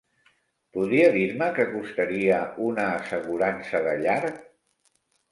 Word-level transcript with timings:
Podria 0.75 1.09
dir-me 1.15 1.49
que 1.59 1.65
costaria 1.73 2.39
una 2.69 2.85
assegurança 2.93 3.83
de 3.89 3.93
llar? 4.05 4.17